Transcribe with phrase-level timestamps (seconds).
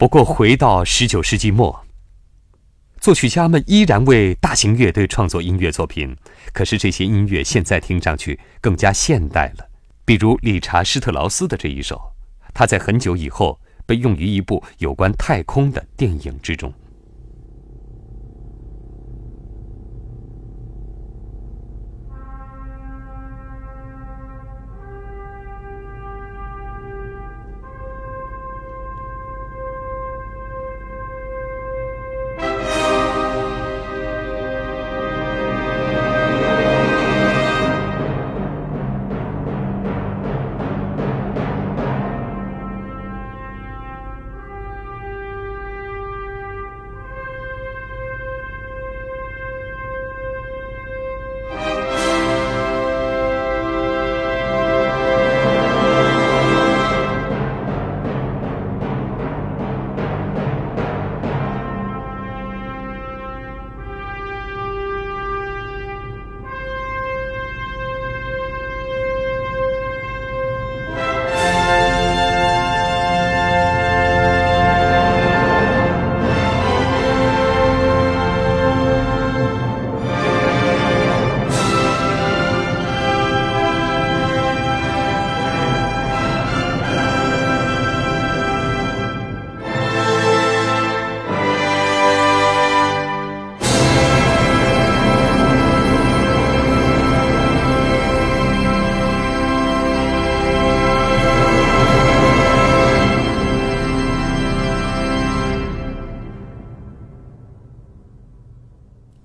[0.00, 1.84] 不过，回到十九世纪末，
[3.02, 6.16] 作曲家们依然为大型乐队创作音乐作品。
[6.54, 9.68] 可是这些音乐现在听上去更加现代了，
[10.06, 12.00] 比如理查施特劳斯的这一首，
[12.54, 16.72] 他在很久以后被用于一部有关太空的电影之中。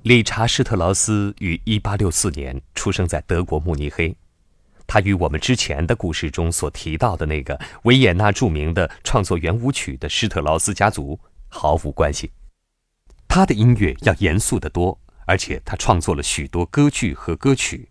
[0.06, 4.16] 理查·施特劳斯于1864年出生在德国慕尼黑，
[4.86, 12.30] 他与我们之前的故事中所提到的那个维也纳著名的创作圆舞曲的施特劳斯家族毫无关系。
[13.28, 17.90] 他的音乐要严肃得多，而且他创作了许多歌剧和歌曲。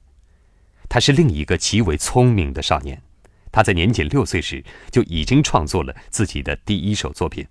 [0.88, 3.02] 他是另一个极为聪明的少年，
[3.50, 7.44] 他在年仅六岁时就已经创作了自己的第一首作品。